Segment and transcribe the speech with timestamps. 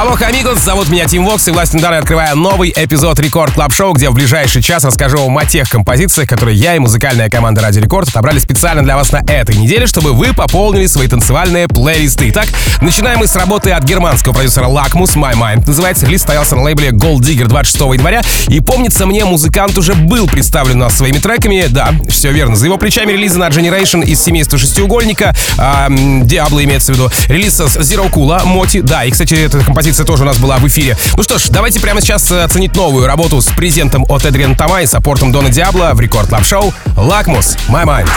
[0.00, 3.94] Алло, амигос, зовут меня Тим Вокс, и властен дары открываю новый эпизод Record Club Show,
[3.94, 7.80] где в ближайший час расскажу вам о тех композициях, которые я и музыкальная команда Радио
[7.80, 12.28] Рекорд отобрали специально для вас на этой неделе, чтобы вы пополнили свои танцевальные плейлисты.
[12.28, 12.46] Итак,
[12.80, 15.66] начинаем мы с работы от германского продюсера Lacmus My Mind.
[15.66, 20.28] Называется релиз состоялся на лейбле Gold Digger 26 января, и помнится мне, музыкант уже был
[20.28, 22.54] представлен у нас своими треками, да, все верно.
[22.54, 27.54] За его плечами релизы на Generation из семейства шестиугольника, а, Diablo имеется в виду, релиз
[27.54, 30.68] с Zero Cool, Моти, да, и, кстати, эта композиция композиция тоже у нас была в
[30.68, 30.98] эфире.
[31.16, 34.82] Ну что ж, давайте прямо сейчас э, оценить новую работу с презентом от Эдриан Тома
[34.82, 37.56] и саппортом Дона Диабло в Record Club Show «Лакмус.
[37.68, 38.10] My Mind».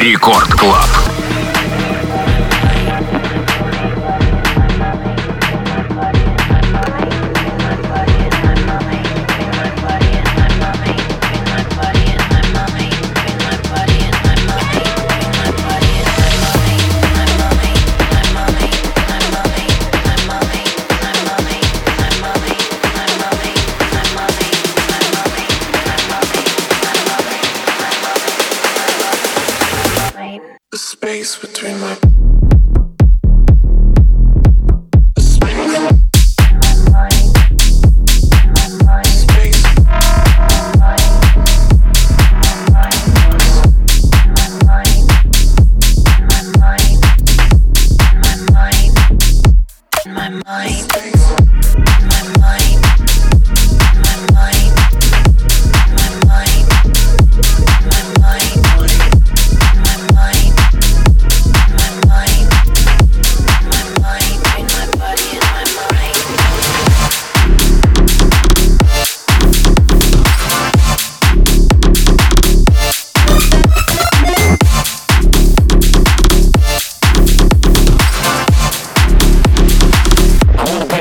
[0.00, 0.86] Record Club.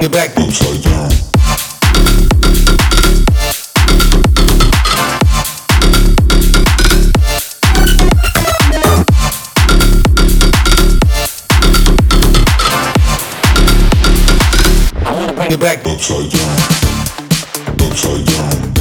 [0.07, 1.09] the black boots are young.
[15.35, 15.85] Bring it back.
[15.85, 16.57] Upside down.
[17.81, 18.73] Upside down.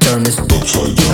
[0.00, 1.13] Turn this upside down.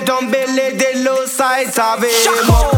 [0.00, 2.73] donde don Billy de los sides sabemos.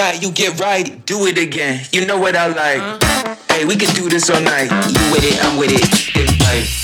[0.00, 1.84] Tonight, you get right, do it again.
[1.92, 2.80] You know what I like.
[2.80, 3.36] Uh-huh.
[3.48, 4.70] Hey, we can do this all night.
[4.70, 6.14] You with it, I'm with it.
[6.14, 6.79] Get right.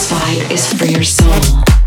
[0.00, 1.79] satisfied is for your soul.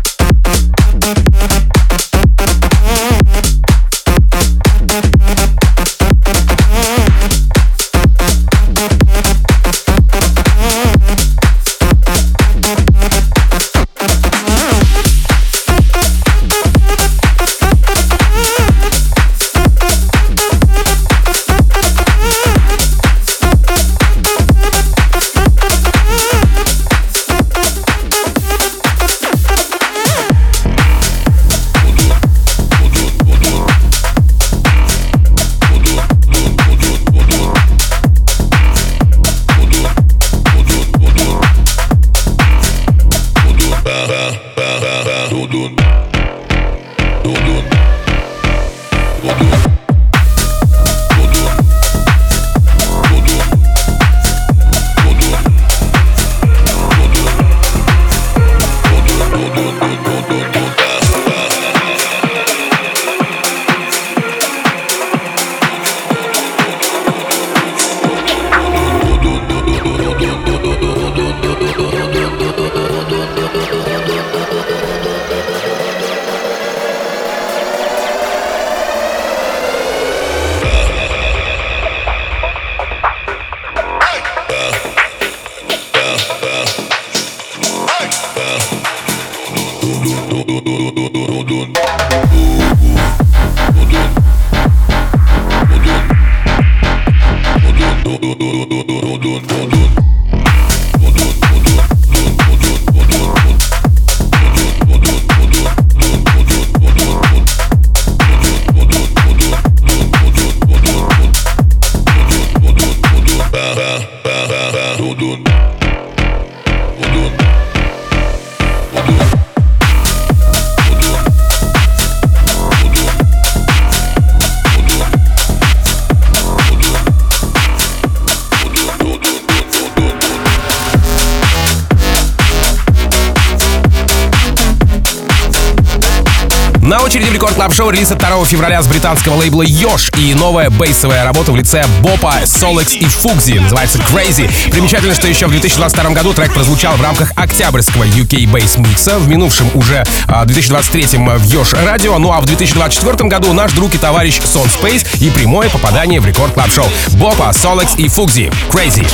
[137.14, 140.68] Очереди в Record Club Show релиз от 2 февраля с британского лейбла Yosh и новая
[140.68, 143.52] бейсовая работа в лице Бопа, Solex и Фугзи.
[143.52, 144.50] Называется Crazy.
[144.72, 149.28] Примечательно, что еще в 2022 году трек прозвучал в рамках октябрьского UK Bass микса, в
[149.28, 153.98] минувшем уже 2023 а, в Yosh радио, ну а в 2024 году наш друг и
[153.98, 156.88] товарищ Сон Space и прямое попадание в Record Club Show.
[157.12, 158.50] Бопа, Solex и Фугзи.
[158.70, 159.06] Crazy.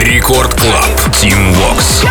[0.00, 0.84] Record Club.
[1.20, 2.04] Tim Vox.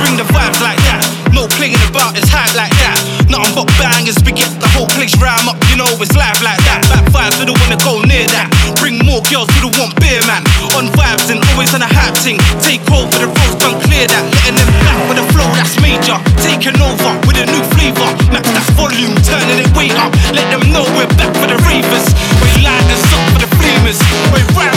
[0.00, 1.04] Bring the vibes like that.
[1.34, 2.95] No clinging about, it's hype like that.
[3.26, 6.62] Nothing but bangers, we get the whole place ram up, you know it's live like
[6.68, 6.86] that.
[6.86, 8.46] Back vibes, we don't wanna go near that.
[8.78, 10.46] Bring more girls, we don't want beer, man.
[10.78, 12.38] On vibes and always on a hype ting.
[12.62, 14.22] Take over the roads, don't clear that.
[14.46, 16.14] Letting them back with a flow that's major.
[16.38, 18.06] Taking over with a new flavor.
[18.30, 20.14] Max that volume, turning it way up.
[20.30, 22.06] Let them know we're back for the ravers.
[22.44, 23.98] We light us up for the flamers.
[24.30, 24.76] We rap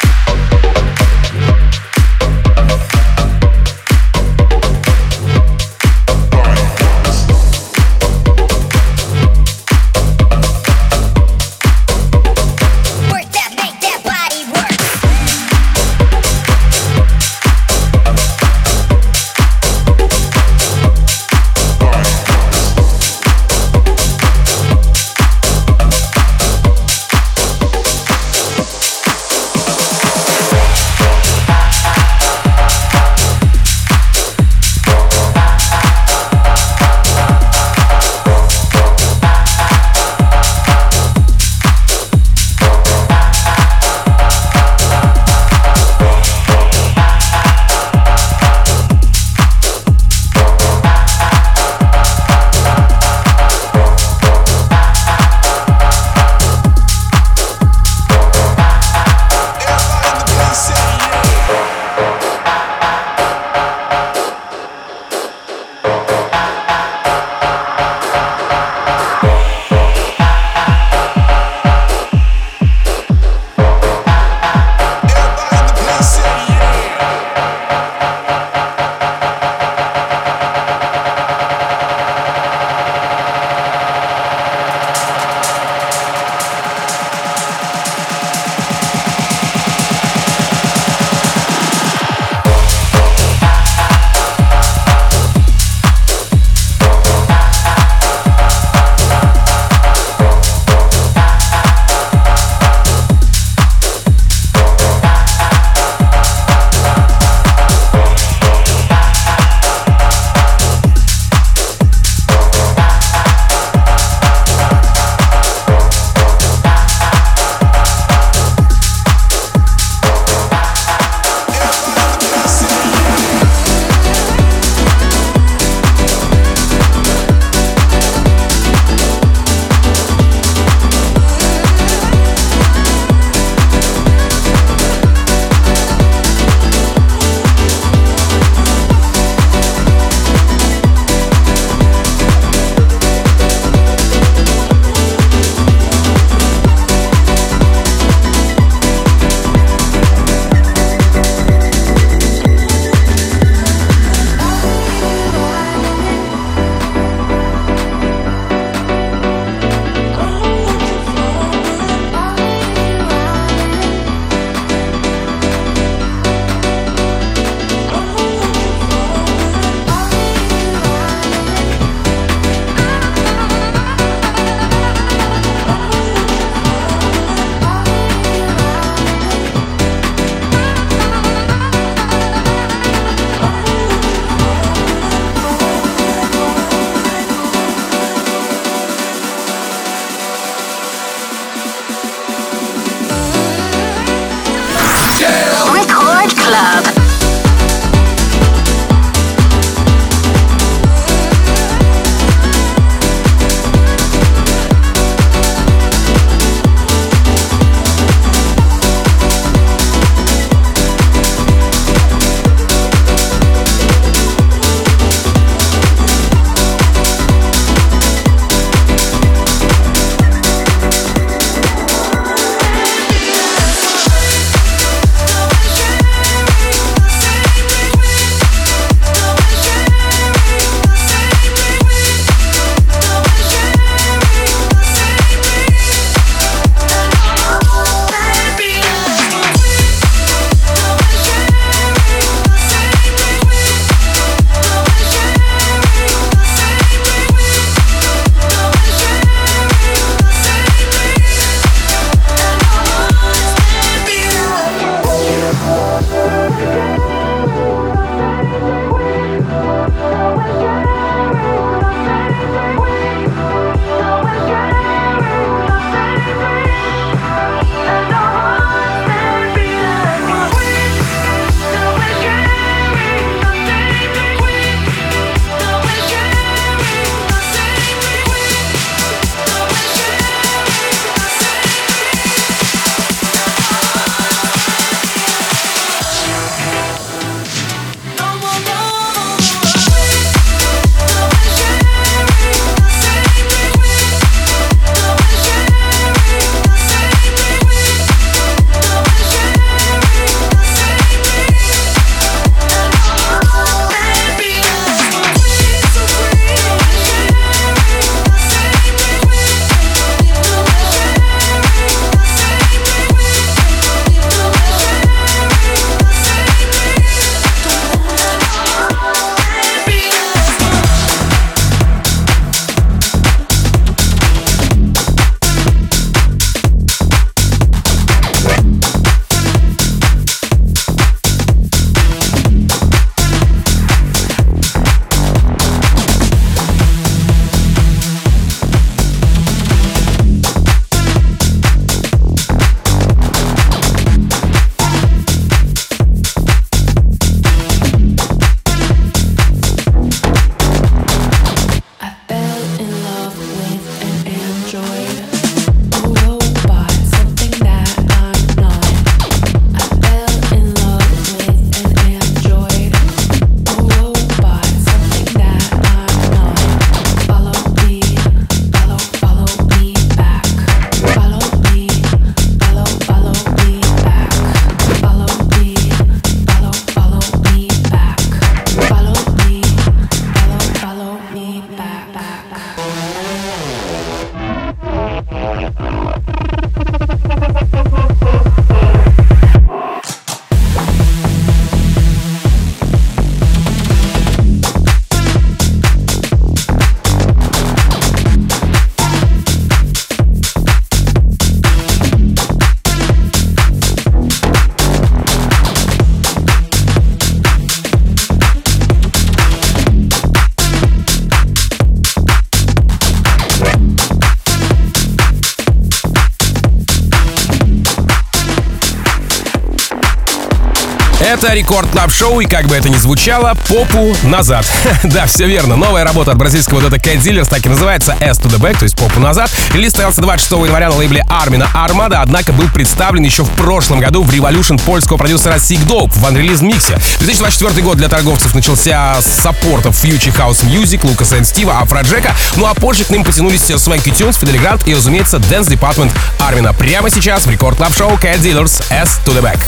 [421.51, 424.65] Это Record Club Show, и как бы это ни звучало, попу назад.
[425.03, 425.75] да, все верно.
[425.75, 428.83] Новая работа от бразильского дуэта Cat Dealers так и называется Ass to the Back, то
[428.83, 429.51] есть попу назад.
[429.73, 434.23] Релиз состоялся 26 января на лейбле Армина Армада, однако был представлен еще в прошлом году
[434.23, 436.97] в Revolution польского продюсера Sig Dog в Unreleased миксе.
[437.19, 442.33] 2024 год для торговцев начался с саппортов Future House Music, Лукаса и Стива, Afrojack а,
[442.55, 446.11] ну а позже к ним потянулись Swanky Tunes, Fedde Le Grand и, разумеется, Dance Department
[446.39, 446.71] Армина.
[446.71, 449.59] Прямо сейчас в Record Club Show Cat Dealers Ass to the Back.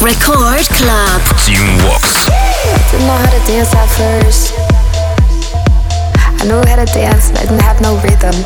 [0.00, 1.23] Record Club.
[1.44, 2.28] Team Vox.
[2.90, 4.52] Didn't know how to dance at first.
[6.40, 8.36] I knew how to dance, but I didn't have no rhythm.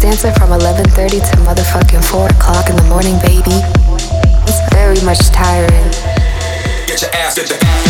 [0.00, 3.58] Dancing from 11:30 to motherfucking 4 o'clock in the morning, baby.
[4.46, 5.90] It's very much tiring.
[6.86, 7.89] Get your ass at the.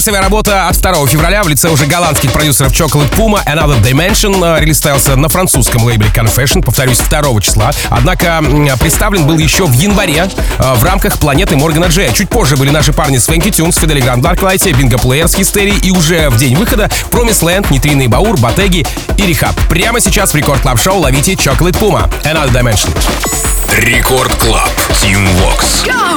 [0.00, 4.42] релизовая работа от 2 февраля в лице уже голландских продюсеров Chocolate Puma Another Dimension.
[4.42, 7.70] Э, релиз состоялся на французском лейбле Confession, повторюсь, 2 числа.
[7.90, 8.42] Однако
[8.80, 10.26] представлен был еще в январе
[10.58, 12.12] э, в рамках планеты Моргана Джея.
[12.12, 15.78] Чуть позже были наши парни Swanky Tunes, Fedde Le Grand Darklight, Bingo Players с Hysteria
[15.82, 18.86] и уже в день выхода Promise Land, Нитриный Баур, Батеги
[19.18, 19.54] и R3hab.
[19.68, 22.90] Прямо сейчас в Record Club Show ловите Chocolate Puma Another Dimension.
[23.68, 25.84] Record Club Tim Vox.
[25.84, 26.09] Go!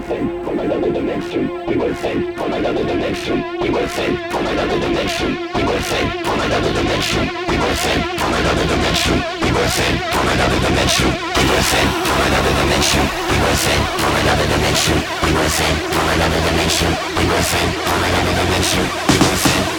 [0.00, 1.66] will sing from another dimension.
[1.66, 3.36] We will sing from another dimension.
[3.60, 5.30] We will sing from another dimension.
[5.54, 7.22] We will sing from another dimension.
[7.48, 9.16] We will sing from another dimension.
[9.42, 11.10] We will sing from another dimension.
[11.36, 13.04] We will sing from another dimension.
[13.28, 14.96] We will sing from another dimension.
[15.20, 16.90] We will sing from another dimension.
[17.16, 18.84] We will sing from another dimension.
[19.08, 19.69] We will sing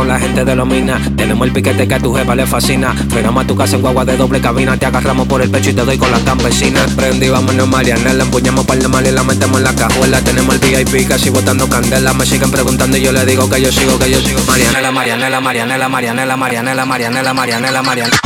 [0.00, 0.98] con la gente de los minas.
[1.14, 2.94] Tenemos el piquete que a tu jefa le fascina.
[3.10, 4.74] Frenamos a tu casa en guagua de doble cabina.
[4.78, 6.86] Te agarramos por el pecho y te doy con la campesina.
[6.96, 8.24] Prendí, vámonos Marianela.
[8.24, 10.22] Empuñamos par de mal y la metemos en la cajuela.
[10.22, 12.14] Tenemos el VIP casi botando candela.
[12.14, 14.40] Me siguen preguntando y yo le digo que yo sigo, que yo sigo.
[14.46, 18.16] Marianela, Marianela, Marianela, Marianela, Marianela, Marianela, Marianela, Marianela.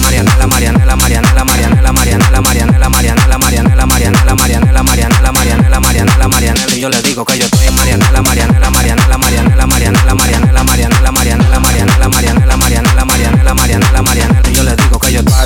[0.00, 6.88] Marianela, Marianela, Marianela, Marianela, Marianela, Marianela, Marianela, Marianela, Marianela, Marianela, Marianela, Marianela, Marianela, Marianela, yo
[6.88, 10.37] le digo que yo estoy en Marianela, Marianela, Marianela, Marianela, Marianela, Marianela,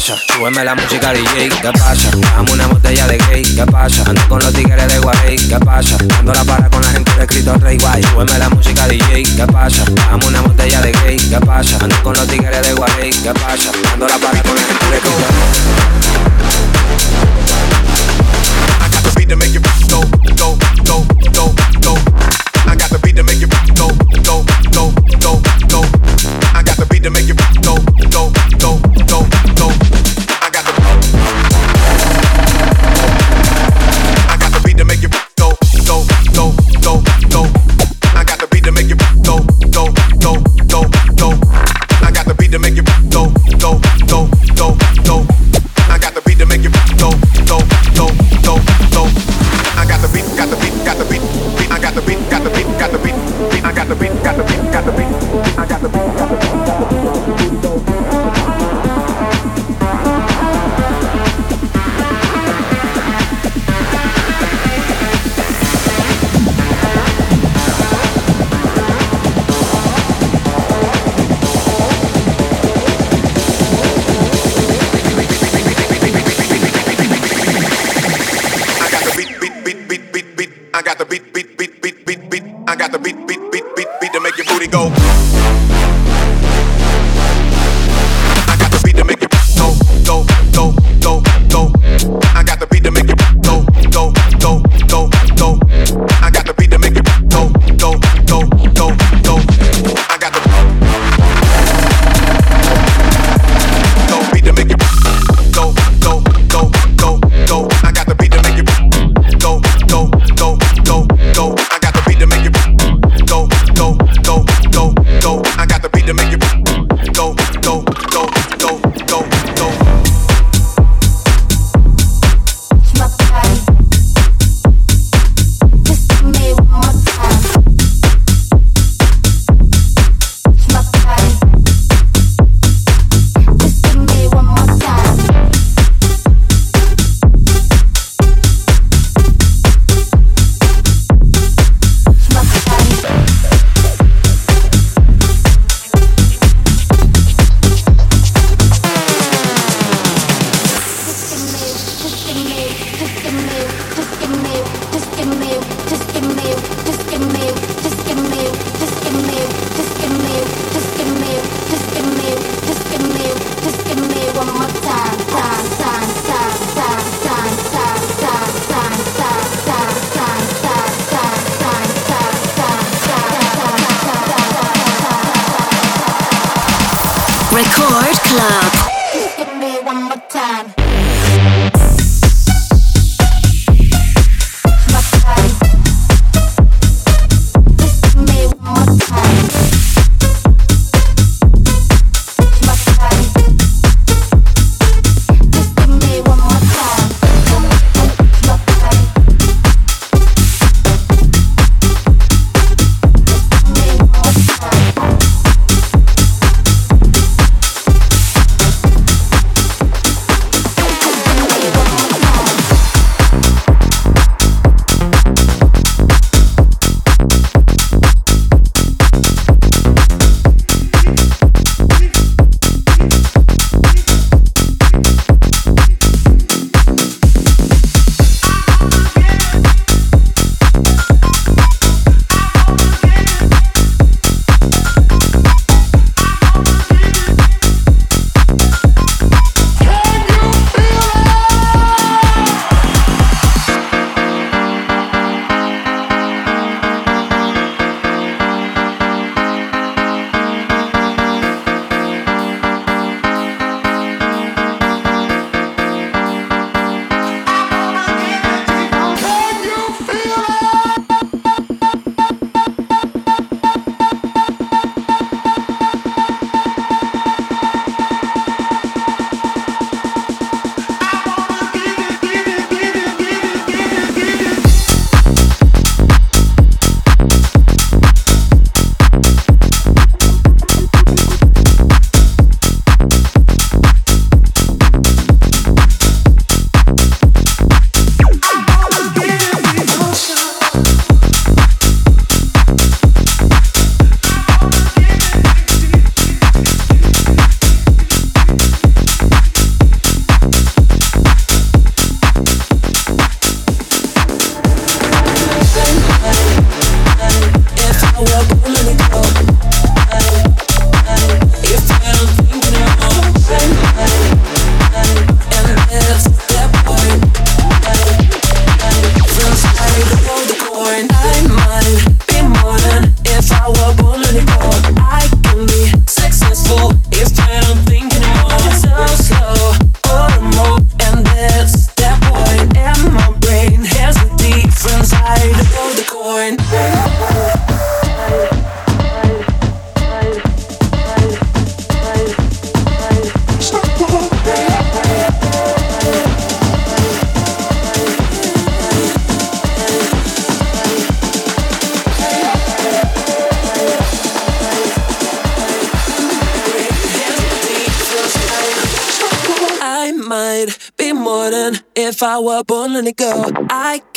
[0.03, 2.11] pasa, súbeme la música DJ, ¿qué pasa?
[2.35, 4.03] Dame una botella de gay, ¿qué pasa?
[4.05, 5.97] Ando con los tigres de Guay, ¿qué pasa?
[6.09, 9.47] Dando la para con la gente de escrito Rey Guay, súbeme la música DJ, ¿qué
[9.47, 9.85] pasa?
[9.85, 11.79] Dame una botella de gay, ¿qué pasa?
[11.81, 13.71] Ando con los tigres de Guay, ¿qué pasa?
[13.85, 15.19] Dando la para con la gente de escrito
[18.81, 20.03] I got the beat to make it go,
[20.35, 21.95] go, go, go, go.
[22.67, 23.52] I got the beat to make it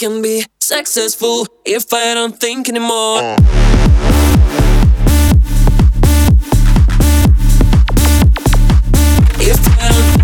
[0.05, 3.17] can be successful if I don't think anymore.
[9.39, 10.14] If I don't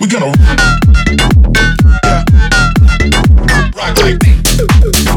[0.00, 0.32] We gonna
[3.76, 5.09] rock like me.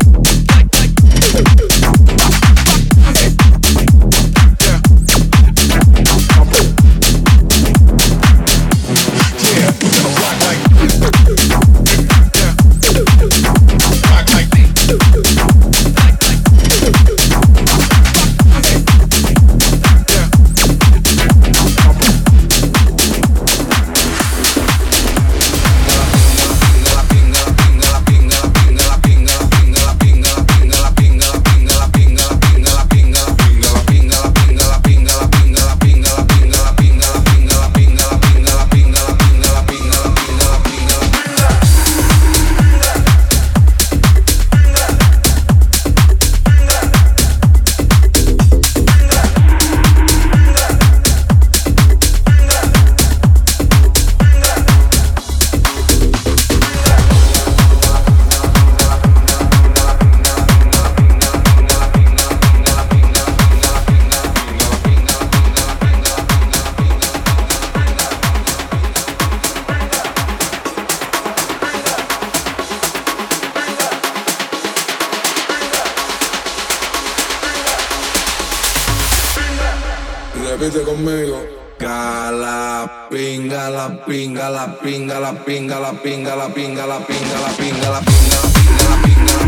[84.67, 88.39] Pinga, la pinga, la pinga, la pinga, la pinga, la pinga, la pinga, la pinga,
[88.43, 89.42] la pinga, la pinga,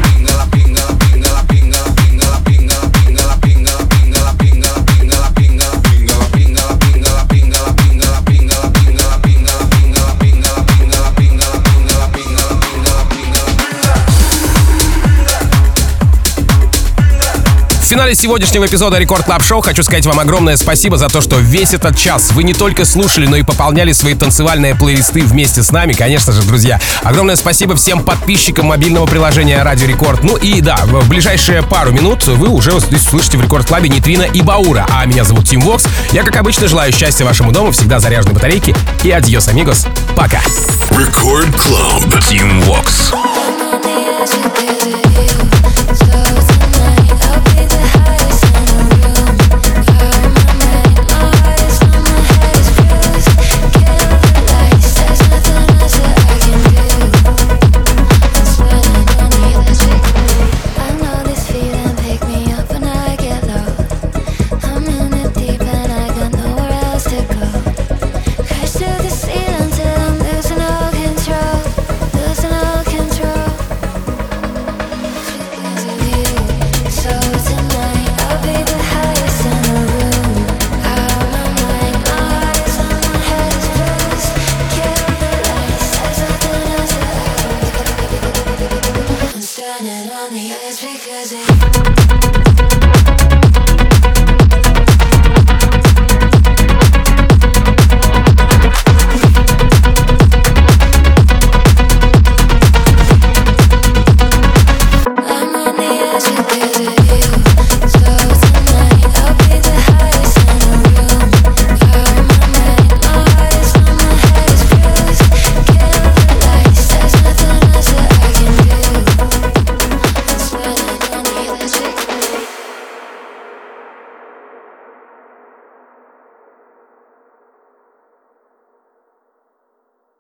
[17.96, 21.74] финале сегодняшнего эпизода Рекорд Клаб Шоу хочу сказать вам огромное спасибо за то, что весь
[21.74, 25.94] этот час вы не только слушали, но и пополняли свои танцевальные плейлисты вместе с нами,
[25.94, 26.78] конечно же, друзья.
[27.04, 30.24] Огромное спасибо всем подписчикам мобильного приложения Радио Рекорд.
[30.24, 33.88] Ну и да, в ближайшие пару минут вы уже здесь услышите в Record Club е
[33.88, 34.86] Нитрина и Баура.
[34.90, 35.86] А меня зовут Тим Вокс.
[36.12, 38.76] Я, как обычно, желаю счастья вашему дому, всегда заряженной батарейки.
[39.06, 39.88] И adiós, amigos.
[40.18, 40.42] Пока.
[40.90, 42.12] Record Club.
[42.20, 43.14] Tim Vox.